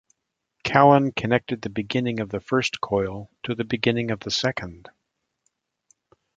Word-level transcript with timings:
Callan 0.63 1.11
connected 1.11 1.61
the 1.61 1.69
beginning 1.69 2.19
of 2.19 2.29
the 2.29 2.39
first 2.39 2.81
coil 2.81 3.29
to 3.43 3.53
the 3.53 3.63
beginning 3.63 4.09
of 4.09 4.21
the 4.21 4.31
second. 4.31 4.89